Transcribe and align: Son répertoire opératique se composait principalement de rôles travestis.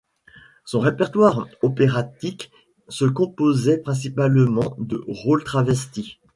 Son 0.65 0.79
répertoire 0.79 1.45
opératique 1.61 2.49
se 2.89 3.05
composait 3.05 3.77
principalement 3.77 4.75
de 4.79 5.03
rôles 5.07 5.43
travestis. 5.43 6.17